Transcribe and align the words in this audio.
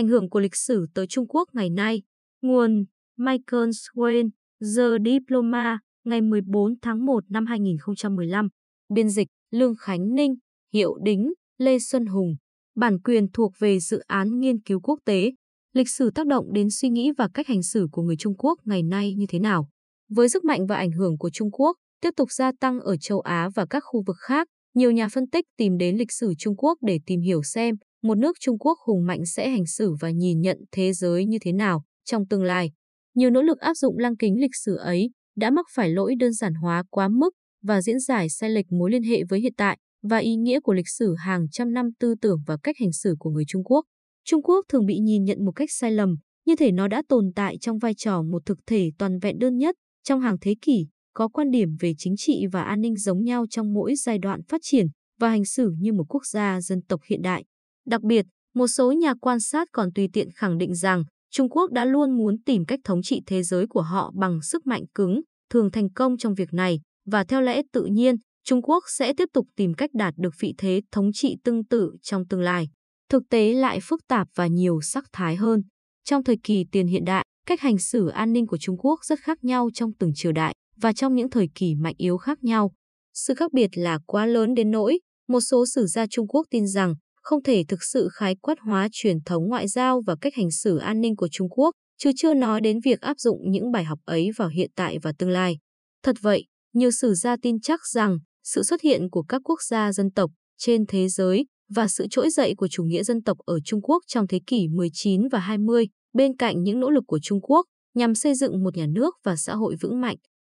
Ảnh 0.00 0.08
hưởng 0.08 0.30
của 0.30 0.40
lịch 0.40 0.56
sử 0.56 0.86
tới 0.94 1.06
Trung 1.06 1.26
Quốc 1.28 1.48
ngày 1.52 1.70
nay. 1.70 2.02
Nguồn 2.42 2.84
Michael 3.18 3.68
Swain, 3.68 4.30
The 4.76 5.10
Diploma, 5.10 5.78
ngày 6.04 6.20
14 6.20 6.74
tháng 6.82 7.06
1 7.06 7.24
năm 7.28 7.46
2015. 7.46 8.48
Biên 8.94 9.08
dịch 9.08 9.28
Lương 9.50 9.74
Khánh 9.76 10.14
Ninh, 10.14 10.34
Hiệu 10.72 10.94
Đính, 11.02 11.32
Lê 11.58 11.78
Xuân 11.78 12.06
Hùng. 12.06 12.36
Bản 12.76 13.00
quyền 13.00 13.26
thuộc 13.32 13.52
về 13.58 13.80
dự 13.80 13.98
án 13.98 14.38
nghiên 14.38 14.60
cứu 14.60 14.80
quốc 14.80 14.98
tế. 15.04 15.32
Lịch 15.72 15.88
sử 15.88 16.10
tác 16.14 16.26
động 16.26 16.52
đến 16.52 16.70
suy 16.70 16.88
nghĩ 16.88 17.10
và 17.18 17.28
cách 17.34 17.46
hành 17.46 17.62
xử 17.62 17.86
của 17.92 18.02
người 18.02 18.16
Trung 18.16 18.36
Quốc 18.38 18.58
ngày 18.64 18.82
nay 18.82 19.14
như 19.14 19.26
thế 19.28 19.38
nào? 19.38 19.68
Với 20.08 20.28
sức 20.28 20.44
mạnh 20.44 20.66
và 20.66 20.76
ảnh 20.76 20.92
hưởng 20.92 21.18
của 21.18 21.30
Trung 21.30 21.50
Quốc 21.50 21.76
tiếp 22.02 22.10
tục 22.16 22.32
gia 22.32 22.52
tăng 22.60 22.80
ở 22.80 22.96
châu 22.96 23.20
Á 23.20 23.48
và 23.54 23.66
các 23.70 23.82
khu 23.86 24.02
vực 24.06 24.16
khác, 24.18 24.48
nhiều 24.74 24.90
nhà 24.90 25.08
phân 25.08 25.30
tích 25.30 25.44
tìm 25.56 25.78
đến 25.78 25.96
lịch 25.96 26.12
sử 26.12 26.32
Trung 26.38 26.56
Quốc 26.56 26.78
để 26.82 26.98
tìm 27.06 27.20
hiểu 27.20 27.42
xem 27.42 27.74
một 28.02 28.14
nước 28.14 28.36
Trung 28.40 28.58
Quốc 28.58 28.78
hùng 28.86 29.06
mạnh 29.06 29.26
sẽ 29.26 29.50
hành 29.50 29.66
xử 29.66 29.94
và 30.00 30.10
nhìn 30.10 30.40
nhận 30.40 30.58
thế 30.72 30.92
giới 30.92 31.26
như 31.26 31.38
thế 31.40 31.52
nào 31.52 31.84
trong 32.04 32.26
tương 32.26 32.42
lai. 32.42 32.70
Nhiều 33.14 33.30
nỗ 33.30 33.42
lực 33.42 33.58
áp 33.58 33.74
dụng 33.74 33.98
lăng 33.98 34.16
kính 34.16 34.40
lịch 34.40 34.56
sử 34.64 34.76
ấy 34.76 35.10
đã 35.36 35.50
mắc 35.50 35.66
phải 35.74 35.90
lỗi 35.90 36.14
đơn 36.18 36.32
giản 36.32 36.54
hóa 36.54 36.82
quá 36.90 37.08
mức 37.08 37.30
và 37.62 37.82
diễn 37.82 38.00
giải 38.00 38.28
sai 38.28 38.50
lệch 38.50 38.72
mối 38.72 38.90
liên 38.90 39.02
hệ 39.02 39.22
với 39.28 39.40
hiện 39.40 39.54
tại 39.56 39.78
và 40.02 40.18
ý 40.18 40.36
nghĩa 40.36 40.60
của 40.60 40.72
lịch 40.72 40.88
sử 40.88 41.14
hàng 41.18 41.46
trăm 41.52 41.72
năm 41.72 41.90
tư 41.98 42.14
tưởng 42.20 42.38
và 42.46 42.56
cách 42.62 42.76
hành 42.80 42.92
xử 42.92 43.14
của 43.18 43.30
người 43.30 43.44
Trung 43.48 43.64
Quốc. 43.64 43.84
Trung 44.24 44.42
Quốc 44.42 44.64
thường 44.68 44.86
bị 44.86 44.98
nhìn 44.98 45.24
nhận 45.24 45.44
một 45.44 45.52
cách 45.52 45.68
sai 45.72 45.90
lầm, 45.92 46.16
như 46.46 46.56
thể 46.56 46.72
nó 46.72 46.88
đã 46.88 47.02
tồn 47.08 47.32
tại 47.34 47.58
trong 47.60 47.78
vai 47.78 47.94
trò 47.94 48.22
một 48.22 48.42
thực 48.46 48.58
thể 48.66 48.90
toàn 48.98 49.18
vẹn 49.18 49.38
đơn 49.38 49.56
nhất 49.56 49.76
trong 50.04 50.20
hàng 50.20 50.36
thế 50.40 50.54
kỷ, 50.62 50.86
có 51.14 51.28
quan 51.28 51.50
điểm 51.50 51.76
về 51.80 51.92
chính 51.98 52.14
trị 52.16 52.46
và 52.52 52.62
an 52.62 52.80
ninh 52.80 52.96
giống 52.96 53.24
nhau 53.24 53.44
trong 53.50 53.72
mỗi 53.72 53.94
giai 53.96 54.18
đoạn 54.18 54.40
phát 54.48 54.60
triển 54.64 54.86
và 55.20 55.28
hành 55.28 55.44
xử 55.44 55.72
như 55.78 55.92
một 55.92 56.04
quốc 56.08 56.26
gia 56.26 56.60
dân 56.60 56.82
tộc 56.88 57.00
hiện 57.08 57.22
đại. 57.22 57.44
Đặc 57.90 58.02
biệt, 58.02 58.26
một 58.54 58.66
số 58.66 58.92
nhà 58.92 59.14
quan 59.20 59.40
sát 59.40 59.68
còn 59.72 59.92
tùy 59.94 60.08
tiện 60.12 60.28
khẳng 60.34 60.58
định 60.58 60.74
rằng 60.74 61.04
Trung 61.30 61.48
Quốc 61.50 61.70
đã 61.72 61.84
luôn 61.84 62.16
muốn 62.16 62.42
tìm 62.42 62.64
cách 62.64 62.80
thống 62.84 63.02
trị 63.02 63.22
thế 63.26 63.42
giới 63.42 63.66
của 63.66 63.82
họ 63.82 64.12
bằng 64.20 64.42
sức 64.42 64.66
mạnh 64.66 64.82
cứng, 64.94 65.20
thường 65.50 65.70
thành 65.70 65.90
công 65.92 66.18
trong 66.18 66.34
việc 66.34 66.52
này, 66.52 66.80
và 67.06 67.24
theo 67.24 67.40
lẽ 67.40 67.62
tự 67.72 67.84
nhiên, 67.84 68.16
Trung 68.44 68.62
Quốc 68.62 68.84
sẽ 68.98 69.12
tiếp 69.12 69.28
tục 69.32 69.46
tìm 69.56 69.74
cách 69.74 69.90
đạt 69.94 70.14
được 70.16 70.34
vị 70.40 70.54
thế 70.58 70.80
thống 70.92 71.10
trị 71.12 71.36
tương 71.44 71.64
tự 71.64 71.92
trong 72.02 72.26
tương 72.26 72.40
lai. 72.40 72.68
Thực 73.08 73.22
tế 73.30 73.52
lại 73.52 73.78
phức 73.82 74.00
tạp 74.08 74.28
và 74.34 74.46
nhiều 74.46 74.80
sắc 74.80 75.04
thái 75.12 75.36
hơn. 75.36 75.62
Trong 76.04 76.24
thời 76.24 76.36
kỳ 76.44 76.64
tiền 76.72 76.86
hiện 76.86 77.04
đại, 77.04 77.24
cách 77.46 77.60
hành 77.60 77.78
xử 77.78 78.08
an 78.08 78.32
ninh 78.32 78.46
của 78.46 78.58
Trung 78.58 78.76
Quốc 78.78 79.04
rất 79.04 79.18
khác 79.18 79.44
nhau 79.44 79.68
trong 79.74 79.90
từng 79.98 80.12
triều 80.14 80.32
đại 80.32 80.54
và 80.76 80.92
trong 80.92 81.14
những 81.14 81.30
thời 81.30 81.48
kỳ 81.54 81.74
mạnh 81.74 81.94
yếu 81.96 82.16
khác 82.16 82.44
nhau. 82.44 82.72
Sự 83.14 83.34
khác 83.34 83.52
biệt 83.52 83.68
là 83.74 83.98
quá 84.06 84.26
lớn 84.26 84.54
đến 84.54 84.70
nỗi 84.70 84.98
một 85.28 85.40
số 85.40 85.66
sử 85.66 85.86
gia 85.86 86.06
Trung 86.06 86.28
Quốc 86.28 86.46
tin 86.50 86.66
rằng 86.66 86.94
không 87.22 87.42
thể 87.42 87.64
thực 87.68 87.82
sự 87.82 88.08
khái 88.12 88.36
quát 88.36 88.58
hóa 88.60 88.88
truyền 88.92 89.16
thống 89.26 89.48
ngoại 89.48 89.68
giao 89.68 90.02
và 90.06 90.16
cách 90.20 90.34
hành 90.34 90.50
xử 90.50 90.78
an 90.78 91.00
ninh 91.00 91.16
của 91.16 91.28
Trung 91.28 91.48
Quốc, 91.48 91.74
chứ 91.98 92.10
chưa 92.16 92.34
nói 92.34 92.60
đến 92.60 92.80
việc 92.84 93.00
áp 93.00 93.18
dụng 93.18 93.50
những 93.50 93.72
bài 93.72 93.84
học 93.84 93.98
ấy 94.04 94.30
vào 94.36 94.48
hiện 94.48 94.70
tại 94.76 94.98
và 95.02 95.12
tương 95.18 95.30
lai. 95.30 95.58
Thật 96.02 96.16
vậy, 96.20 96.44
nhiều 96.74 96.90
sử 96.90 97.14
gia 97.14 97.36
tin 97.42 97.60
chắc 97.60 97.80
rằng 97.86 98.18
sự 98.44 98.62
xuất 98.62 98.80
hiện 98.82 99.10
của 99.10 99.22
các 99.22 99.42
quốc 99.44 99.62
gia 99.62 99.92
dân 99.92 100.10
tộc 100.10 100.30
trên 100.58 100.86
thế 100.86 101.08
giới 101.08 101.46
và 101.74 101.88
sự 101.88 102.06
trỗi 102.10 102.30
dậy 102.30 102.54
của 102.56 102.68
chủ 102.68 102.84
nghĩa 102.84 103.02
dân 103.02 103.22
tộc 103.22 103.38
ở 103.38 103.60
Trung 103.64 103.82
Quốc 103.82 104.02
trong 104.06 104.26
thế 104.26 104.40
kỷ 104.46 104.68
19 104.68 105.28
và 105.28 105.38
20, 105.38 105.88
bên 106.12 106.36
cạnh 106.36 106.62
những 106.62 106.80
nỗ 106.80 106.90
lực 106.90 107.04
của 107.06 107.18
Trung 107.22 107.40
Quốc 107.40 107.66
nhằm 107.94 108.14
xây 108.14 108.34
dựng 108.34 108.62
một 108.62 108.76
nhà 108.76 108.86
nước 108.86 109.14
và 109.24 109.36
xã 109.36 109.54
hội 109.54 109.76
vững 109.80 110.00
mạnh, 110.00 110.16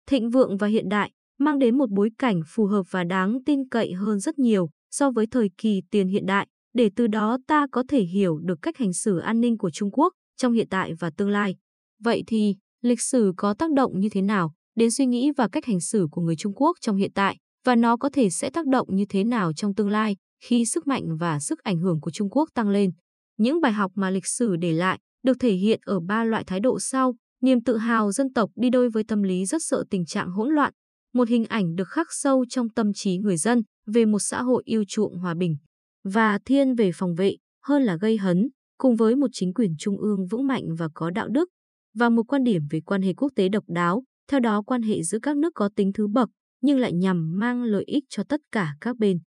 thịnh 0.09 0.29
vượng 0.29 0.57
và 0.57 0.67
hiện 0.67 0.89
đại, 0.89 1.11
mang 1.39 1.59
đến 1.59 1.77
một 1.77 1.89
bối 1.89 2.09
cảnh 2.17 2.41
phù 2.47 2.65
hợp 2.65 2.83
và 2.91 3.03
đáng 3.03 3.37
tin 3.45 3.69
cậy 3.69 3.93
hơn 3.93 4.19
rất 4.19 4.39
nhiều 4.39 4.69
so 4.91 5.11
với 5.11 5.27
thời 5.31 5.49
kỳ 5.57 5.81
tiền 5.91 6.07
hiện 6.07 6.25
đại, 6.25 6.47
để 6.73 6.89
từ 6.95 7.07
đó 7.07 7.37
ta 7.47 7.67
có 7.71 7.83
thể 7.87 8.01
hiểu 8.03 8.39
được 8.39 8.61
cách 8.61 8.77
hành 8.77 8.93
xử 8.93 9.17
an 9.17 9.41
ninh 9.41 9.57
của 9.57 9.69
Trung 9.71 9.91
Quốc 9.91 10.13
trong 10.37 10.53
hiện 10.53 10.67
tại 10.69 10.93
và 10.99 11.09
tương 11.17 11.29
lai. 11.29 11.55
Vậy 12.03 12.23
thì, 12.27 12.55
lịch 12.81 13.01
sử 13.01 13.33
có 13.37 13.53
tác 13.53 13.71
động 13.71 13.99
như 13.99 14.09
thế 14.09 14.21
nào 14.21 14.53
đến 14.75 14.91
suy 14.91 15.05
nghĩ 15.05 15.31
và 15.37 15.47
cách 15.47 15.65
hành 15.65 15.79
xử 15.79 16.07
của 16.11 16.21
người 16.21 16.35
Trung 16.35 16.53
Quốc 16.55 16.77
trong 16.81 16.95
hiện 16.95 17.11
tại, 17.15 17.37
và 17.65 17.75
nó 17.75 17.97
có 17.97 18.09
thể 18.13 18.29
sẽ 18.29 18.49
tác 18.49 18.67
động 18.67 18.87
như 18.91 19.05
thế 19.09 19.23
nào 19.23 19.53
trong 19.53 19.75
tương 19.75 19.89
lai 19.89 20.17
khi 20.43 20.65
sức 20.65 20.87
mạnh 20.87 21.17
và 21.17 21.39
sức 21.39 21.59
ảnh 21.59 21.79
hưởng 21.79 22.01
của 22.01 22.11
Trung 22.11 22.29
Quốc 22.29 22.49
tăng 22.53 22.69
lên. 22.69 22.91
Những 23.37 23.61
bài 23.61 23.71
học 23.71 23.91
mà 23.95 24.09
lịch 24.09 24.27
sử 24.27 24.55
để 24.55 24.73
lại 24.73 24.99
được 25.23 25.37
thể 25.39 25.51
hiện 25.51 25.79
ở 25.85 25.99
ba 25.99 26.23
loại 26.23 26.43
thái 26.43 26.59
độ 26.59 26.79
sau, 26.79 27.15
niềm 27.41 27.63
tự 27.63 27.77
hào 27.77 28.11
dân 28.11 28.33
tộc 28.33 28.49
đi 28.55 28.69
đôi 28.69 28.89
với 28.89 29.03
tâm 29.03 29.23
lý 29.23 29.45
rất 29.45 29.61
sợ 29.63 29.83
tình 29.89 30.05
trạng 30.05 30.31
hỗn 30.31 30.49
loạn, 30.49 30.73
một 31.13 31.29
hình 31.29 31.45
ảnh 31.45 31.75
được 31.75 31.87
khắc 31.87 32.07
sâu 32.09 32.45
trong 32.49 32.69
tâm 32.69 32.93
trí 32.93 33.17
người 33.17 33.37
dân 33.37 33.61
về 33.85 34.05
một 34.05 34.19
xã 34.19 34.41
hội 34.41 34.63
yêu 34.65 34.83
chuộng 34.87 35.17
hòa 35.17 35.33
bình 35.33 35.55
và 36.03 36.39
thiên 36.45 36.75
về 36.75 36.91
phòng 36.93 37.15
vệ 37.15 37.35
hơn 37.63 37.83
là 37.83 37.97
gây 38.01 38.17
hấn, 38.17 38.49
cùng 38.77 38.95
với 38.95 39.15
một 39.15 39.27
chính 39.31 39.53
quyền 39.53 39.75
trung 39.79 39.97
ương 39.97 40.27
vững 40.27 40.47
mạnh 40.47 40.63
và 40.77 40.89
có 40.93 41.09
đạo 41.09 41.27
đức, 41.27 41.49
và 41.95 42.09
một 42.09 42.23
quan 42.27 42.43
điểm 42.43 42.61
về 42.71 42.81
quan 42.85 43.01
hệ 43.01 43.13
quốc 43.13 43.31
tế 43.35 43.49
độc 43.49 43.63
đáo, 43.67 44.03
theo 44.31 44.39
đó 44.39 44.61
quan 44.61 44.81
hệ 44.81 45.03
giữa 45.03 45.19
các 45.21 45.37
nước 45.37 45.51
có 45.55 45.69
tính 45.75 45.91
thứ 45.93 46.07
bậc, 46.07 46.29
nhưng 46.61 46.79
lại 46.79 46.93
nhằm 46.93 47.39
mang 47.39 47.63
lợi 47.63 47.83
ích 47.87 48.03
cho 48.09 48.23
tất 48.29 48.41
cả 48.51 48.75
các 48.81 48.97
bên. 48.97 49.17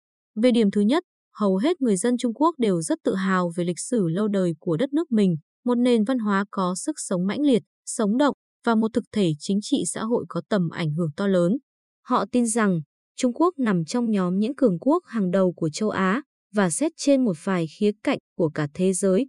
Về 0.42 0.50
điểm 0.50 0.70
thứ 0.70 0.80
nhất, 0.80 1.04
hầu 1.34 1.56
hết 1.56 1.80
người 1.80 1.96
dân 1.96 2.16
Trung 2.18 2.34
Quốc 2.34 2.54
đều 2.58 2.82
rất 2.82 2.98
tự 3.04 3.14
hào 3.14 3.52
về 3.56 3.64
lịch 3.64 3.78
sử 3.78 4.08
lâu 4.08 4.28
đời 4.28 4.54
của 4.58 4.76
đất 4.76 4.92
nước 4.92 5.12
mình, 5.12 5.36
một 5.64 5.74
nền 5.74 6.04
văn 6.04 6.18
hóa 6.18 6.44
có 6.50 6.74
sức 6.74 6.96
sống 6.96 7.26
mãnh 7.26 7.40
liệt, 7.40 7.62
sống 7.86 8.18
động 8.18 8.34
và 8.64 8.74
một 8.74 8.88
thực 8.92 9.04
thể 9.12 9.32
chính 9.38 9.58
trị 9.62 9.82
xã 9.86 10.02
hội 10.02 10.24
có 10.28 10.42
tầm 10.48 10.68
ảnh 10.68 10.90
hưởng 10.90 11.10
to 11.16 11.26
lớn. 11.26 11.56
Họ 12.02 12.24
tin 12.32 12.46
rằng 12.46 12.80
Trung 13.16 13.32
Quốc 13.34 13.54
nằm 13.58 13.84
trong 13.84 14.10
nhóm 14.10 14.38
những 14.38 14.54
cường 14.54 14.78
quốc 14.78 15.04
hàng 15.06 15.30
đầu 15.30 15.52
của 15.52 15.70
châu 15.70 15.90
Á 15.90 16.22
và 16.54 16.70
xét 16.70 16.92
trên 16.96 17.24
một 17.24 17.36
vài 17.44 17.66
khía 17.78 17.90
cạnh 18.02 18.18
của 18.36 18.48
cả 18.48 18.68
thế 18.74 18.92
giới. 18.92 19.26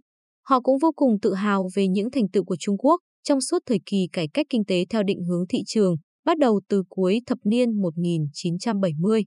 Họ 0.48 0.60
cũng 0.60 0.78
vô 0.78 0.92
cùng 0.96 1.20
tự 1.22 1.34
hào 1.34 1.68
về 1.74 1.88
những 1.88 2.10
thành 2.10 2.28
tựu 2.28 2.44
của 2.44 2.56
Trung 2.60 2.78
Quốc 2.78 3.00
trong 3.24 3.40
suốt 3.40 3.58
thời 3.66 3.80
kỳ 3.86 4.08
cải 4.12 4.28
cách 4.34 4.46
kinh 4.50 4.64
tế 4.64 4.84
theo 4.90 5.02
định 5.02 5.24
hướng 5.24 5.46
thị 5.48 5.58
trường, 5.66 5.96
bắt 6.24 6.38
đầu 6.38 6.60
từ 6.68 6.82
cuối 6.88 7.20
thập 7.26 7.38
niên 7.44 7.82
1970, 7.82 9.24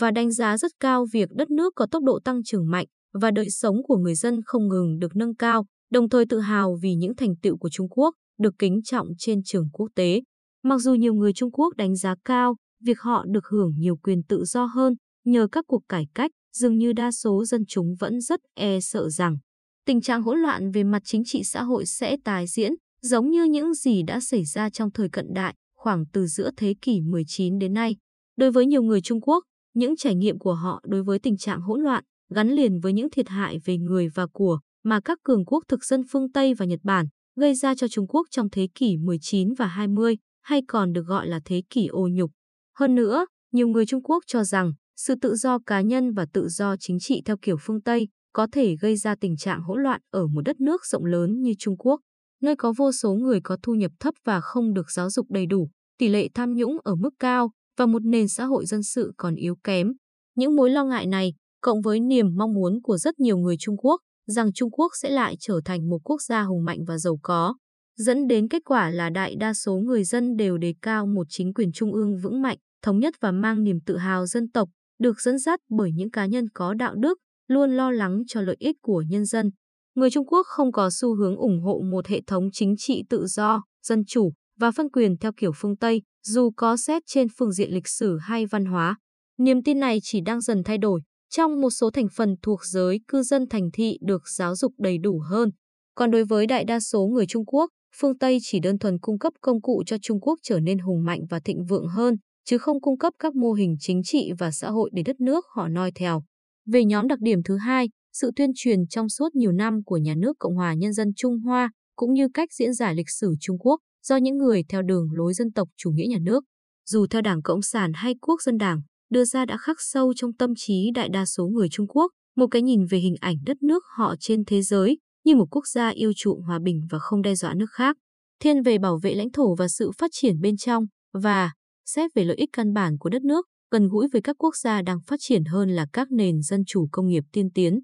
và 0.00 0.10
đánh 0.10 0.30
giá 0.30 0.58
rất 0.58 0.72
cao 0.80 1.06
việc 1.12 1.28
đất 1.30 1.50
nước 1.50 1.72
có 1.76 1.86
tốc 1.90 2.02
độ 2.02 2.20
tăng 2.24 2.42
trưởng 2.44 2.70
mạnh 2.70 2.86
và 3.12 3.30
đời 3.30 3.50
sống 3.50 3.76
của 3.88 3.96
người 3.96 4.14
dân 4.14 4.40
không 4.44 4.68
ngừng 4.68 4.98
được 4.98 5.16
nâng 5.16 5.34
cao, 5.34 5.66
đồng 5.90 6.08
thời 6.08 6.24
tự 6.26 6.40
hào 6.40 6.76
vì 6.82 6.94
những 6.94 7.16
thành 7.16 7.36
tựu 7.42 7.56
của 7.56 7.68
Trung 7.72 7.88
Quốc 7.88 8.14
được 8.38 8.54
kính 8.58 8.80
trọng 8.84 9.08
trên 9.18 9.42
trường 9.44 9.68
quốc 9.72 9.88
tế. 9.94 10.20
Mặc 10.62 10.78
dù 10.78 10.94
nhiều 10.94 11.14
người 11.14 11.32
Trung 11.32 11.52
Quốc 11.52 11.76
đánh 11.76 11.96
giá 11.96 12.14
cao 12.24 12.56
việc 12.84 13.00
họ 13.00 13.24
được 13.28 13.46
hưởng 13.46 13.72
nhiều 13.78 13.96
quyền 13.96 14.22
tự 14.22 14.44
do 14.44 14.64
hơn 14.64 14.94
nhờ 15.24 15.48
các 15.52 15.64
cuộc 15.68 15.82
cải 15.88 16.06
cách, 16.14 16.30
dường 16.52 16.78
như 16.78 16.92
đa 16.92 17.12
số 17.12 17.44
dân 17.44 17.64
chúng 17.68 17.94
vẫn 17.98 18.20
rất 18.20 18.40
e 18.54 18.80
sợ 18.80 19.08
rằng 19.08 19.38
tình 19.86 20.00
trạng 20.00 20.22
hỗn 20.22 20.38
loạn 20.38 20.70
về 20.70 20.84
mặt 20.84 21.02
chính 21.04 21.22
trị 21.24 21.44
xã 21.44 21.62
hội 21.62 21.86
sẽ 21.86 22.16
tái 22.24 22.46
diễn, 22.46 22.72
giống 23.02 23.30
như 23.30 23.44
những 23.44 23.74
gì 23.74 24.02
đã 24.02 24.20
xảy 24.20 24.44
ra 24.44 24.70
trong 24.70 24.90
thời 24.92 25.08
cận 25.08 25.26
đại, 25.34 25.54
khoảng 25.76 26.04
từ 26.12 26.26
giữa 26.26 26.50
thế 26.56 26.74
kỷ 26.82 27.00
19 27.00 27.58
đến 27.58 27.74
nay. 27.74 27.96
Đối 28.36 28.50
với 28.50 28.66
nhiều 28.66 28.82
người 28.82 29.00
Trung 29.00 29.20
Quốc, 29.20 29.44
những 29.74 29.96
trải 29.96 30.14
nghiệm 30.14 30.38
của 30.38 30.54
họ 30.54 30.82
đối 30.86 31.02
với 31.02 31.18
tình 31.18 31.36
trạng 31.36 31.60
hỗn 31.60 31.80
loạn 31.80 32.04
gắn 32.34 32.48
liền 32.48 32.80
với 32.80 32.92
những 32.92 33.10
thiệt 33.10 33.28
hại 33.28 33.58
về 33.64 33.78
người 33.78 34.08
và 34.08 34.26
của 34.32 34.58
mà 34.84 35.00
các 35.00 35.18
cường 35.24 35.44
quốc 35.44 35.64
thực 35.68 35.84
dân 35.84 36.02
phương 36.10 36.32
Tây 36.32 36.54
và 36.54 36.66
Nhật 36.66 36.80
Bản 36.82 37.06
gây 37.36 37.54
ra 37.54 37.74
cho 37.74 37.88
Trung 37.88 38.06
Quốc 38.06 38.26
trong 38.30 38.50
thế 38.50 38.68
kỷ 38.74 38.96
19 38.96 39.54
và 39.54 39.66
20, 39.66 40.16
hay 40.42 40.62
còn 40.68 40.92
được 40.92 41.06
gọi 41.06 41.26
là 41.28 41.40
thế 41.44 41.62
kỷ 41.70 41.86
ô 41.86 42.08
nhục. 42.12 42.30
Hơn 42.78 42.94
nữa, 42.94 43.26
nhiều 43.52 43.68
người 43.68 43.86
Trung 43.86 44.02
Quốc 44.02 44.24
cho 44.26 44.44
rằng 44.44 44.72
sự 45.06 45.14
tự 45.20 45.34
do 45.34 45.58
cá 45.66 45.80
nhân 45.80 46.12
và 46.12 46.26
tự 46.32 46.48
do 46.48 46.76
chính 46.80 46.98
trị 47.00 47.22
theo 47.24 47.36
kiểu 47.42 47.56
phương 47.60 47.82
Tây 47.82 48.08
có 48.32 48.46
thể 48.52 48.76
gây 48.80 48.96
ra 48.96 49.14
tình 49.20 49.36
trạng 49.36 49.62
hỗn 49.62 49.82
loạn 49.82 50.00
ở 50.10 50.26
một 50.26 50.40
đất 50.40 50.60
nước 50.60 50.86
rộng 50.86 51.04
lớn 51.04 51.42
như 51.42 51.52
Trung 51.58 51.76
Quốc, 51.76 52.00
nơi 52.42 52.56
có 52.56 52.72
vô 52.76 52.92
số 52.92 53.14
người 53.14 53.40
có 53.44 53.56
thu 53.62 53.74
nhập 53.74 53.92
thấp 54.00 54.14
và 54.24 54.40
không 54.40 54.74
được 54.74 54.90
giáo 54.90 55.10
dục 55.10 55.26
đầy 55.30 55.46
đủ, 55.46 55.70
tỷ 55.98 56.08
lệ 56.08 56.28
tham 56.34 56.54
nhũng 56.54 56.76
ở 56.84 56.94
mức 56.94 57.10
cao 57.18 57.50
và 57.78 57.86
một 57.86 58.02
nền 58.04 58.28
xã 58.28 58.44
hội 58.44 58.66
dân 58.66 58.82
sự 58.82 59.12
còn 59.16 59.34
yếu 59.34 59.56
kém. 59.64 59.92
Những 60.36 60.56
mối 60.56 60.70
lo 60.70 60.84
ngại 60.84 61.06
này, 61.06 61.34
cộng 61.60 61.80
với 61.80 62.00
niềm 62.00 62.26
mong 62.36 62.54
muốn 62.54 62.82
của 62.82 62.96
rất 62.96 63.20
nhiều 63.20 63.38
người 63.38 63.56
Trung 63.60 63.76
Quốc 63.76 64.00
rằng 64.26 64.52
Trung 64.52 64.70
Quốc 64.70 64.92
sẽ 65.02 65.10
lại 65.10 65.36
trở 65.40 65.60
thành 65.64 65.90
một 65.90 65.98
quốc 66.04 66.22
gia 66.22 66.42
hùng 66.42 66.64
mạnh 66.64 66.78
và 66.86 66.98
giàu 66.98 67.18
có, 67.22 67.54
dẫn 67.96 68.26
đến 68.26 68.48
kết 68.48 68.62
quả 68.64 68.90
là 68.90 69.10
đại 69.10 69.34
đa 69.36 69.54
số 69.54 69.76
người 69.76 70.04
dân 70.04 70.36
đều 70.36 70.58
đề 70.58 70.74
cao 70.82 71.06
một 71.06 71.26
chính 71.28 71.54
quyền 71.54 71.72
trung 71.72 71.92
ương 71.92 72.18
vững 72.22 72.42
mạnh, 72.42 72.58
thống 72.82 72.98
nhất 72.98 73.14
và 73.20 73.32
mang 73.32 73.62
niềm 73.62 73.78
tự 73.86 73.96
hào 73.96 74.26
dân 74.26 74.50
tộc, 74.50 74.68
được 75.00 75.20
dẫn 75.20 75.38
dắt 75.38 75.60
bởi 75.68 75.90
những 75.94 76.10
cá 76.10 76.26
nhân 76.26 76.48
có 76.54 76.74
đạo 76.74 76.94
đức, 76.94 77.18
luôn 77.48 77.70
lo 77.76 77.90
lắng 77.90 78.22
cho 78.26 78.40
lợi 78.40 78.56
ích 78.58 78.76
của 78.82 79.04
nhân 79.08 79.24
dân. 79.24 79.50
Người 79.94 80.10
Trung 80.10 80.26
Quốc 80.26 80.46
không 80.46 80.72
có 80.72 80.90
xu 80.90 81.16
hướng 81.16 81.36
ủng 81.36 81.60
hộ 81.62 81.80
một 81.90 82.06
hệ 82.06 82.20
thống 82.26 82.48
chính 82.52 82.74
trị 82.78 83.02
tự 83.08 83.26
do, 83.26 83.62
dân 83.82 84.04
chủ 84.04 84.32
và 84.58 84.70
phân 84.70 84.90
quyền 84.90 85.16
theo 85.16 85.32
kiểu 85.36 85.52
phương 85.56 85.76
Tây, 85.76 86.02
dù 86.26 86.50
có 86.56 86.76
xét 86.76 87.02
trên 87.06 87.26
phương 87.38 87.52
diện 87.52 87.70
lịch 87.70 87.88
sử 87.88 88.18
hay 88.18 88.46
văn 88.46 88.64
hóa. 88.64 88.96
Niềm 89.38 89.62
tin 89.62 89.80
này 89.80 89.98
chỉ 90.02 90.20
đang 90.20 90.40
dần 90.40 90.62
thay 90.64 90.78
đổi. 90.78 91.00
Trong 91.30 91.60
một 91.60 91.70
số 91.70 91.90
thành 91.90 92.06
phần 92.16 92.34
thuộc 92.42 92.60
giới 92.64 93.00
cư 93.08 93.22
dân 93.22 93.48
thành 93.50 93.70
thị 93.72 93.98
được 94.00 94.22
giáo 94.28 94.56
dục 94.56 94.72
đầy 94.78 94.98
đủ 94.98 95.20
hơn. 95.30 95.50
Còn 95.94 96.10
đối 96.10 96.24
với 96.24 96.46
đại 96.46 96.64
đa 96.64 96.80
số 96.80 97.06
người 97.06 97.26
Trung 97.26 97.44
Quốc, 97.46 97.70
phương 97.96 98.18
Tây 98.18 98.38
chỉ 98.42 98.60
đơn 98.60 98.78
thuần 98.78 98.98
cung 98.98 99.18
cấp 99.18 99.32
công 99.40 99.62
cụ 99.62 99.82
cho 99.86 99.96
Trung 100.02 100.20
Quốc 100.20 100.38
trở 100.42 100.60
nên 100.60 100.78
hùng 100.78 101.04
mạnh 101.04 101.20
và 101.30 101.40
thịnh 101.44 101.64
vượng 101.64 101.86
hơn, 101.86 102.16
chứ 102.50 102.58
không 102.58 102.80
cung 102.80 102.98
cấp 102.98 103.12
các 103.18 103.34
mô 103.34 103.52
hình 103.52 103.76
chính 103.80 104.02
trị 104.02 104.30
và 104.38 104.50
xã 104.50 104.70
hội 104.70 104.90
để 104.92 105.02
đất 105.02 105.20
nước 105.20 105.44
họ 105.54 105.68
noi 105.68 105.92
theo. 105.94 106.22
Về 106.66 106.84
nhóm 106.84 107.06
đặc 107.06 107.18
điểm 107.20 107.42
thứ 107.44 107.56
hai, 107.56 107.88
sự 108.12 108.30
tuyên 108.36 108.50
truyền 108.54 108.86
trong 108.86 109.08
suốt 109.08 109.34
nhiều 109.34 109.52
năm 109.52 109.84
của 109.84 109.96
nhà 109.96 110.14
nước 110.16 110.32
Cộng 110.38 110.56
hòa 110.56 110.74
Nhân 110.74 110.92
dân 110.92 111.08
Trung 111.16 111.38
Hoa 111.38 111.70
cũng 111.96 112.12
như 112.12 112.28
cách 112.34 112.48
diễn 112.52 112.72
giải 112.72 112.94
lịch 112.94 113.10
sử 113.10 113.34
Trung 113.40 113.58
Quốc 113.58 113.80
do 114.06 114.16
những 114.16 114.38
người 114.38 114.64
theo 114.68 114.82
đường 114.82 115.08
lối 115.12 115.34
dân 115.34 115.52
tộc 115.52 115.68
chủ 115.76 115.90
nghĩa 115.90 116.06
nhà 116.06 116.18
nước, 116.22 116.44
dù 116.86 117.06
theo 117.06 117.22
Đảng 117.22 117.42
Cộng 117.42 117.62
sản 117.62 117.92
hay 117.94 118.14
Quốc 118.20 118.42
dân 118.42 118.58
Đảng, 118.58 118.80
đưa 119.10 119.24
ra 119.24 119.44
đã 119.44 119.56
khắc 119.56 119.76
sâu 119.80 120.14
trong 120.16 120.32
tâm 120.32 120.50
trí 120.56 120.90
đại 120.94 121.08
đa 121.08 121.24
số 121.24 121.46
người 121.46 121.68
Trung 121.70 121.86
Quốc. 121.88 122.12
Một 122.36 122.46
cái 122.50 122.62
nhìn 122.62 122.86
về 122.90 122.98
hình 122.98 123.14
ảnh 123.20 123.36
đất 123.46 123.62
nước 123.62 123.84
họ 123.96 124.14
trên 124.20 124.44
thế 124.44 124.62
giới 124.62 124.98
như 125.24 125.36
một 125.36 125.46
quốc 125.50 125.66
gia 125.66 125.88
yêu 125.88 126.12
chuộng 126.16 126.42
hòa 126.42 126.58
bình 126.62 126.80
và 126.90 126.98
không 126.98 127.22
đe 127.22 127.34
dọa 127.34 127.54
nước 127.54 127.70
khác, 127.70 127.96
thiên 128.40 128.62
về 128.62 128.78
bảo 128.78 128.98
vệ 129.02 129.14
lãnh 129.14 129.30
thổ 129.30 129.54
và 129.54 129.68
sự 129.68 129.90
phát 129.98 130.10
triển 130.12 130.40
bên 130.40 130.56
trong 130.56 130.84
và 131.12 131.50
xét 131.94 132.14
về 132.14 132.24
lợi 132.24 132.36
ích 132.36 132.50
căn 132.52 132.72
bản 132.72 132.98
của 132.98 133.08
đất 133.08 133.22
nước, 133.22 133.46
gần 133.70 133.88
gũi 133.88 134.08
với 134.12 134.22
các 134.22 134.36
quốc 134.38 134.56
gia 134.56 134.82
đang 134.82 135.00
phát 135.06 135.16
triển 135.20 135.44
hơn 135.44 135.70
là 135.70 135.86
các 135.92 136.08
nền 136.10 136.42
dân 136.42 136.64
chủ 136.66 136.88
công 136.92 137.08
nghiệp 137.08 137.24
tiên 137.32 137.50
tiến. 137.54 137.80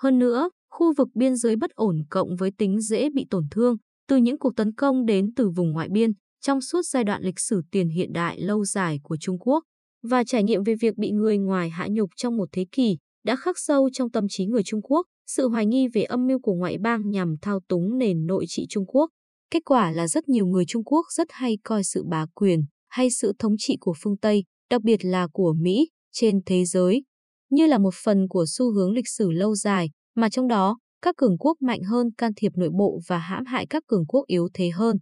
Hơn 0.00 0.18
nữa, 0.18 0.50
khu 0.70 0.92
vực 0.98 1.08
biên 1.14 1.36
giới 1.36 1.56
bất 1.56 1.70
ổn 1.70 1.96
cộng 2.10 2.36
với 2.36 2.50
tính 2.58 2.80
dễ 2.80 3.10
bị 3.10 3.26
tổn 3.30 3.44
thương 3.50 3.76
từ 4.08 4.16
những 4.16 4.38
cuộc 4.38 4.56
tấn 4.56 4.74
công 4.74 5.06
đến 5.06 5.34
từ 5.36 5.50
vùng 5.50 5.72
ngoại 5.72 5.88
biên 5.90 6.10
trong 6.40 6.60
suốt 6.60 6.82
giai 6.82 7.04
đoạn 7.04 7.22
lịch 7.22 7.40
sử 7.40 7.62
tiền 7.70 7.88
hiện 7.88 8.12
đại 8.12 8.40
lâu 8.40 8.64
dài 8.64 9.00
của 9.02 9.16
Trung 9.20 9.38
Quốc 9.38 9.64
và 10.02 10.24
trải 10.24 10.42
nghiệm 10.42 10.62
về 10.62 10.74
việc 10.80 10.96
bị 10.96 11.10
người 11.10 11.38
ngoài 11.38 11.70
hạ 11.70 11.86
nhục 11.90 12.10
trong 12.16 12.36
một 12.36 12.48
thế 12.52 12.64
kỷ 12.72 12.96
đã 13.24 13.36
khắc 13.36 13.58
sâu 13.58 13.88
trong 13.92 14.10
tâm 14.10 14.24
trí 14.28 14.46
người 14.46 14.62
Trung 14.62 14.82
Quốc 14.82 15.06
sự 15.26 15.48
hoài 15.48 15.66
nghi 15.66 15.88
về 15.88 16.02
âm 16.02 16.26
mưu 16.26 16.38
của 16.38 16.54
ngoại 16.54 16.78
bang 16.78 17.10
nhằm 17.10 17.34
thao 17.42 17.60
túng 17.68 17.98
nền 17.98 18.26
nội 18.26 18.44
trị 18.48 18.66
Trung 18.68 18.86
Quốc. 18.86 19.10
Kết 19.50 19.60
quả 19.64 19.90
là 19.90 20.08
rất 20.08 20.28
nhiều 20.28 20.46
người 20.46 20.64
Trung 20.68 20.84
Quốc 20.84 21.06
rất 21.16 21.28
hay 21.30 21.58
coi 21.64 21.84
sự 21.84 22.04
bá 22.10 22.26
quyền 22.34 22.64
hay 22.88 23.10
sự 23.10 23.32
thống 23.38 23.54
trị 23.58 23.76
của 23.80 23.94
phương 24.02 24.16
Tây, 24.16 24.44
đặc 24.70 24.82
biệt 24.82 25.04
là 25.04 25.28
của 25.32 25.54
Mỹ, 25.60 25.88
trên 26.12 26.40
thế 26.46 26.64
giới, 26.64 27.02
như 27.50 27.66
là 27.66 27.78
một 27.78 27.94
phần 28.04 28.28
của 28.28 28.44
xu 28.48 28.72
hướng 28.72 28.92
lịch 28.92 29.08
sử 29.08 29.30
lâu 29.30 29.54
dài, 29.54 29.90
mà 30.14 30.28
trong 30.28 30.48
đó, 30.48 30.78
các 31.02 31.16
cường 31.16 31.38
quốc 31.38 31.56
mạnh 31.62 31.82
hơn 31.82 32.06
can 32.18 32.32
thiệp 32.36 32.52
nội 32.56 32.70
bộ 32.78 33.00
và 33.08 33.18
hãm 33.18 33.44
hại 33.46 33.66
các 33.70 33.82
cường 33.86 34.06
quốc 34.06 34.24
yếu 34.26 34.48
thế 34.54 34.70
hơn. 34.70 34.96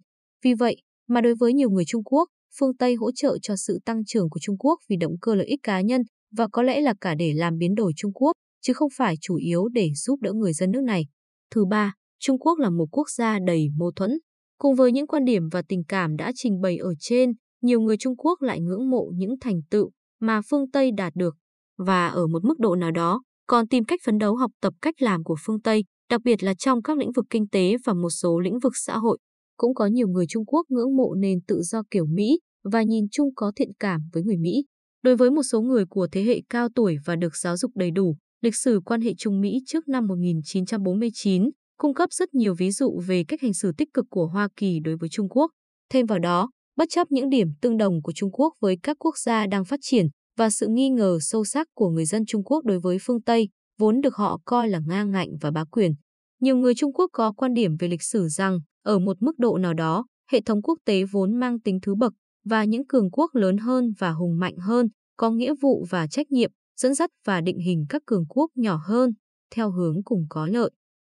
Vì 0.45 0.55
vậy, 0.55 0.77
mà 1.09 1.21
đối 1.21 1.35
với 1.35 1.53
nhiều 1.53 1.71
người 1.71 1.85
Trung 1.87 2.05
Quốc, 2.05 2.29
phương 2.59 2.77
Tây 2.77 2.95
hỗ 2.95 3.13
trợ 3.13 3.39
cho 3.43 3.57
sự 3.57 3.79
tăng 3.85 4.05
trưởng 4.05 4.31
của 4.31 4.41
Trung 4.43 4.59
Quốc 4.59 4.79
vì 4.89 4.97
động 4.97 5.13
cơ 5.21 5.35
lợi 5.35 5.47
ích 5.47 5.61
cá 5.63 5.81
nhân 5.81 6.03
và 6.37 6.49
có 6.53 6.63
lẽ 6.63 6.81
là 6.81 6.95
cả 7.01 7.15
để 7.15 7.33
làm 7.35 7.59
biến 7.59 7.75
đổi 7.75 7.93
Trung 7.97 8.13
Quốc, 8.13 8.33
chứ 8.63 8.73
không 8.73 8.89
phải 8.97 9.15
chủ 9.21 9.37
yếu 9.37 9.69
để 9.69 9.91
giúp 9.95 10.21
đỡ 10.21 10.33
người 10.33 10.53
dân 10.53 10.71
nước 10.71 10.83
này. 10.83 11.07
Thứ 11.55 11.65
ba, 11.71 11.95
Trung 12.21 12.39
Quốc 12.39 12.59
là 12.59 12.71
một 12.71 12.87
quốc 12.91 13.11
gia 13.11 13.39
đầy 13.47 13.67
mâu 13.77 13.93
thuẫn. 13.97 14.11
Cùng 14.59 14.75
với 14.75 14.93
những 14.93 15.07
quan 15.07 15.25
điểm 15.25 15.43
và 15.53 15.63
tình 15.69 15.83
cảm 15.89 16.17
đã 16.17 16.33
trình 16.35 16.61
bày 16.61 16.77
ở 16.77 16.95
trên, 17.01 17.33
nhiều 17.63 17.81
người 17.81 17.97
Trung 17.97 18.17
Quốc 18.17 18.43
lại 18.43 18.61
ngưỡng 18.61 18.91
mộ 18.91 19.11
những 19.15 19.35
thành 19.41 19.61
tựu 19.71 19.91
mà 20.21 20.41
phương 20.51 20.71
Tây 20.71 20.91
đạt 20.97 21.13
được 21.17 21.37
và 21.79 22.09
ở 22.09 22.27
một 22.27 22.45
mức 22.45 22.59
độ 22.59 22.77
nào 22.77 22.91
đó 22.91 23.23
còn 23.47 23.69
tìm 23.69 23.85
cách 23.85 24.01
phấn 24.05 24.19
đấu 24.19 24.37
học 24.37 24.51
tập 24.61 24.75
cách 24.83 25.03
làm 25.03 25.25
của 25.25 25.37
phương 25.47 25.61
Tây, 25.61 25.85
đặc 26.11 26.21
biệt 26.25 26.43
là 26.43 26.55
trong 26.55 26.83
các 26.83 26.99
lĩnh 26.99 27.13
vực 27.13 27.25
kinh 27.31 27.49
tế 27.49 27.77
và 27.85 27.95
một 27.95 28.11
số 28.11 28.41
lĩnh 28.41 28.59
vực 28.59 28.73
xã 28.77 28.99
hội. 28.99 29.19
Cũng 29.57 29.75
có 29.75 29.87
nhiều 29.87 30.09
người 30.09 30.27
Trung 30.29 30.47
Quốc 30.47 30.67
ngưỡng 30.69 30.97
mộ 30.97 31.15
nền 31.15 31.39
tự 31.49 31.63
do 31.63 31.83
kiểu 31.91 32.07
Mỹ 32.07 32.39
và 32.73 32.83
nhìn 32.83 33.05
chung 33.11 33.29
có 33.35 33.53
thiện 33.57 33.71
cảm 33.79 34.01
với 34.13 34.23
người 34.23 34.37
Mỹ. 34.37 34.65
Đối 35.03 35.17
với 35.17 35.31
một 35.31 35.43
số 35.43 35.61
người 35.61 35.85
của 35.87 36.09
thế 36.13 36.23
hệ 36.23 36.41
cao 36.51 36.69
tuổi 36.75 36.97
và 37.05 37.17
được 37.17 37.37
giáo 37.37 37.57
dục 37.57 37.71
đầy 37.75 37.91
đủ, 37.91 38.17
lịch 38.43 38.57
sử 38.57 38.81
quan 38.85 39.01
hệ 39.01 39.15
Trung 39.19 39.41
Mỹ 39.41 39.59
trước 39.67 39.89
năm 39.89 40.07
1949 40.07 41.51
cung 41.79 41.95
cấp 41.95 42.13
rất 42.13 42.35
nhiều 42.35 42.55
ví 42.55 42.71
dụ 42.71 43.01
về 43.07 43.25
cách 43.29 43.41
hành 43.41 43.55
xử 43.55 43.73
tích 43.73 43.89
cực 43.95 44.07
của 44.11 44.27
Hoa 44.27 44.49
Kỳ 44.57 44.81
đối 44.81 44.97
với 44.97 45.09
Trung 45.09 45.29
Quốc. 45.29 45.51
Thêm 45.91 46.07
vào 46.07 46.19
đó, 46.19 46.51
bất 46.77 46.89
chấp 46.91 47.11
những 47.11 47.31
điểm 47.31 47.49
tương 47.61 47.77
đồng 47.77 48.03
của 48.03 48.13
Trung 48.13 48.31
Quốc 48.33 48.55
với 48.61 48.77
các 48.83 48.97
quốc 49.01 49.19
gia 49.19 49.47
đang 49.47 49.65
phát 49.65 49.81
triển 49.83 50.07
và 50.37 50.51
sự 50.51 50.67
nghi 50.71 50.89
ngờ 50.89 51.19
sâu 51.21 51.45
sắc 51.45 51.69
của 51.75 51.89
người 51.89 52.05
dân 52.05 52.27
Trung 52.27 52.45
Quốc 52.45 52.65
đối 52.65 52.81
với 52.81 52.99
phương 53.03 53.23
Tây, 53.23 53.49
vốn 53.79 54.01
được 54.01 54.15
họ 54.15 54.41
coi 54.45 54.69
là 54.69 54.81
ngang 54.87 55.11
ngạnh 55.11 55.29
và 55.41 55.51
bá 55.51 55.65
quyền. 55.65 55.93
Nhiều 56.41 56.57
người 56.57 56.75
Trung 56.75 56.93
Quốc 56.93 57.11
có 57.13 57.33
quan 57.33 57.55
điểm 57.55 57.77
về 57.79 57.89
lịch 57.89 58.03
sử 58.03 58.29
rằng, 58.29 58.59
ở 58.83 58.99
một 58.99 59.17
mức 59.23 59.39
độ 59.39 59.59
nào 59.59 59.75
đó, 59.75 60.07
hệ 60.33 60.41
thống 60.41 60.63
quốc 60.63 60.79
tế 60.85 61.05
vốn 61.13 61.41
mang 61.41 61.61
tính 61.61 61.79
thứ 61.83 61.95
bậc 61.95 62.13
và 62.45 62.65
những 62.65 62.87
cường 62.87 63.11
quốc 63.11 63.35
lớn 63.35 63.59
hơn 63.59 63.93
và 63.99 64.11
hùng 64.11 64.39
mạnh 64.39 64.57
hơn 64.57 64.89
có 65.17 65.31
nghĩa 65.31 65.55
vụ 65.61 65.87
và 65.91 66.07
trách 66.07 66.31
nhiệm 66.31 66.51
dẫn 66.77 66.95
dắt 66.95 67.11
và 67.25 67.41
định 67.41 67.59
hình 67.59 67.87
các 67.89 68.03
cường 68.07 68.25
quốc 68.29 68.51
nhỏ 68.55 68.81
hơn 68.87 69.11
theo 69.55 69.71
hướng 69.71 70.03
cùng 70.05 70.27
có 70.29 70.47
lợi. 70.47 70.71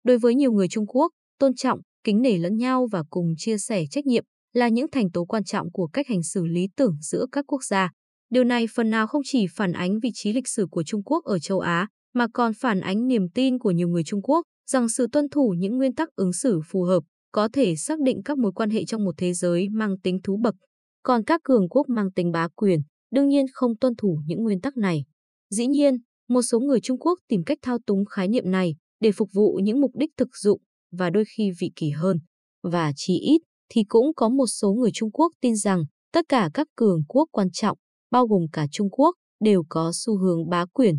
Đối 0.05 0.19
với 0.19 0.35
nhiều 0.35 0.53
người 0.53 0.69
Trung 0.69 0.87
Quốc, 0.87 1.13
tôn 1.39 1.55
trọng, 1.55 1.81
kính 2.05 2.23
nể 2.23 2.39
lẫn 2.39 2.57
nhau 2.57 2.87
và 2.93 3.03
cùng 3.11 3.35
chia 3.37 3.59
sẻ 3.59 3.85
trách 3.91 4.07
nhiệm 4.07 4.25
là 4.59 4.69
những 4.69 4.87
thành 4.93 5.11
tố 5.11 5.25
quan 5.25 5.45
trọng 5.45 5.73
của 5.73 5.87
cách 5.87 6.07
hành 6.09 6.23
xử 6.23 6.47
lý 6.47 6.69
tưởng 6.77 6.97
giữa 7.01 7.27
các 7.33 7.45
quốc 7.49 7.65
gia. 7.65 7.91
Điều 8.31 8.45
này 8.45 8.67
phần 8.75 8.91
nào 8.91 9.07
không 9.07 9.23
chỉ 9.25 9.47
phản 9.55 9.73
ánh 9.73 10.01
vị 10.03 10.11
trí 10.15 10.33
lịch 10.33 10.49
sử 10.49 10.67
của 10.71 10.83
Trung 10.83 11.03
Quốc 11.03 11.25
ở 11.25 11.39
châu 11.39 11.61
Á, 11.61 11.89
mà 12.15 12.27
còn 12.35 12.53
phản 12.55 12.81
ánh 12.81 13.07
niềm 13.07 13.29
tin 13.35 13.59
của 13.59 13.71
nhiều 13.71 13.89
người 13.89 14.05
Trung 14.05 14.23
Quốc 14.23 14.43
rằng 14.67 14.89
sự 14.89 15.07
tuân 15.13 15.29
thủ 15.29 15.55
những 15.59 15.77
nguyên 15.77 15.95
tắc 15.95 16.09
ứng 16.17 16.33
xử 16.33 16.61
phù 16.71 16.83
hợp 16.83 17.03
có 17.33 17.49
thể 17.53 17.77
xác 17.77 18.01
định 18.01 18.23
các 18.25 18.39
mối 18.39 18.53
quan 18.53 18.71
hệ 18.71 18.85
trong 18.85 19.05
một 19.05 19.15
thế 19.19 19.33
giới 19.33 19.69
mang 19.69 19.99
tính 19.99 20.19
thú 20.25 20.37
bậc. 20.43 20.55
Còn 21.03 21.25
các 21.25 21.41
cường 21.45 21.69
quốc 21.69 21.89
mang 21.89 22.13
tính 22.13 22.33
bá 22.33 22.49
quyền, 22.49 22.81
đương 23.11 23.29
nhiên 23.29 23.47
không 23.53 23.77
tuân 23.77 23.97
thủ 23.97 24.21
những 24.27 24.43
nguyên 24.43 24.61
tắc 24.61 24.77
này. 24.77 25.05
Dĩ 25.51 25.67
nhiên, 25.67 25.95
một 26.29 26.43
số 26.43 26.61
người 26.61 26.81
Trung 26.81 26.99
Quốc 26.99 27.19
tìm 27.29 27.45
cách 27.45 27.59
thao 27.63 27.79
túng 27.87 28.05
khái 28.05 28.29
niệm 28.29 28.51
này 28.51 28.75
để 29.01 29.13
phục 29.13 29.29
vụ 29.35 29.61
những 29.63 29.81
mục 29.81 29.91
đích 29.95 30.11
thực 30.17 30.29
dụng 30.37 30.61
và 30.93 31.11
đôi 31.11 31.25
khi 31.37 31.51
vị 31.61 31.71
kỷ 31.77 31.91
hơn. 31.91 32.19
Và 32.63 32.93
chỉ 32.97 33.19
ít 33.19 33.39
thì 33.69 33.85
cũng 33.89 34.07
có 34.17 34.29
một 34.29 34.47
số 34.47 34.73
người 34.73 34.91
Trung 34.95 35.11
Quốc 35.11 35.33
tin 35.41 35.57
rằng 35.57 35.85
tất 36.13 36.25
cả 36.29 36.51
các 36.55 36.67
cường 36.77 37.03
quốc 37.09 37.29
quan 37.33 37.51
trọng, 37.51 37.79
bao 38.11 38.27
gồm 38.27 38.43
cả 38.53 38.67
Trung 38.73 38.91
Quốc, 38.91 39.15
đều 39.41 39.63
có 39.69 39.91
xu 39.95 40.19
hướng 40.19 40.49
bá 40.49 40.65
quyền. 40.73 40.95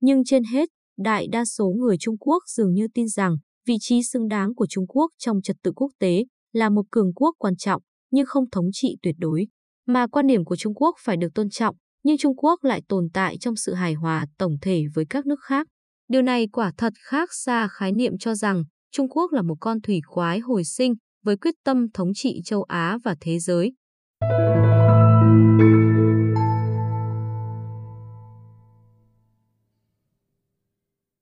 Nhưng 0.00 0.24
trên 0.24 0.44
hết, 0.44 0.68
đại 0.98 1.26
đa 1.32 1.44
số 1.44 1.68
người 1.78 1.96
Trung 2.00 2.18
Quốc 2.18 2.42
dường 2.46 2.74
như 2.74 2.86
tin 2.94 3.08
rằng 3.08 3.36
vị 3.66 3.74
trí 3.80 4.02
xứng 4.02 4.28
đáng 4.28 4.54
của 4.54 4.66
Trung 4.66 4.86
Quốc 4.86 5.10
trong 5.18 5.42
trật 5.42 5.56
tự 5.62 5.72
quốc 5.76 5.90
tế 5.98 6.24
là 6.52 6.70
một 6.70 6.82
cường 6.90 7.14
quốc 7.14 7.34
quan 7.38 7.56
trọng 7.56 7.82
nhưng 8.12 8.26
không 8.26 8.50
thống 8.50 8.66
trị 8.72 8.96
tuyệt 9.02 9.14
đối, 9.18 9.46
mà 9.86 10.06
quan 10.06 10.26
điểm 10.26 10.44
của 10.44 10.56
Trung 10.56 10.74
Quốc 10.74 10.96
phải 11.04 11.16
được 11.16 11.28
tôn 11.34 11.50
trọng, 11.50 11.76
nhưng 12.02 12.18
Trung 12.18 12.36
Quốc 12.36 12.64
lại 12.64 12.82
tồn 12.88 13.08
tại 13.14 13.36
trong 13.40 13.56
sự 13.56 13.74
hài 13.74 13.94
hòa 13.94 14.26
tổng 14.38 14.56
thể 14.62 14.84
với 14.94 15.04
các 15.10 15.26
nước 15.26 15.40
khác. 15.42 15.66
Điều 16.08 16.22
này 16.22 16.48
quả 16.52 16.72
thật 16.76 16.92
khác 16.98 17.28
xa 17.32 17.68
khái 17.68 17.92
niệm 17.92 18.12
cho 18.18 18.34
rằng 18.34 18.64
Trung 18.92 19.08
Quốc 19.08 19.32
là 19.32 19.42
một 19.42 19.54
con 19.60 19.80
thủy 19.80 20.00
quái 20.06 20.38
hồi 20.38 20.64
sinh 20.64 20.94
với 21.22 21.36
quyết 21.36 21.54
tâm 21.64 21.86
thống 21.94 22.12
trị 22.14 22.40
châu 22.44 22.62
Á 22.62 22.98
và 23.04 23.14
thế 23.20 23.38
giới. 23.38 23.72